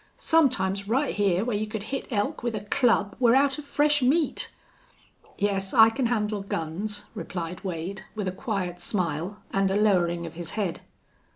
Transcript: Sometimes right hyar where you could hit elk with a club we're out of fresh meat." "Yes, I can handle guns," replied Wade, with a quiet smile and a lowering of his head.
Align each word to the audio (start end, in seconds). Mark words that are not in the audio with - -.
Sometimes 0.17 0.87
right 0.87 1.15
hyar 1.15 1.45
where 1.45 1.55
you 1.55 1.67
could 1.67 1.83
hit 1.93 2.07
elk 2.09 2.41
with 2.41 2.55
a 2.55 2.61
club 2.61 3.15
we're 3.19 3.35
out 3.35 3.59
of 3.59 3.65
fresh 3.65 4.01
meat." 4.01 4.51
"Yes, 5.37 5.75
I 5.75 5.91
can 5.91 6.07
handle 6.07 6.41
guns," 6.41 7.05
replied 7.13 7.63
Wade, 7.63 8.03
with 8.15 8.27
a 8.27 8.31
quiet 8.31 8.79
smile 8.81 9.43
and 9.53 9.69
a 9.69 9.75
lowering 9.75 10.25
of 10.25 10.33
his 10.33 10.53
head. 10.57 10.81